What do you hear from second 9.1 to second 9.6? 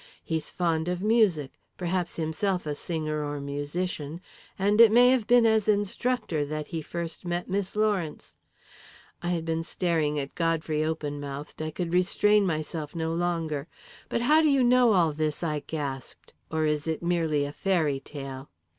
I had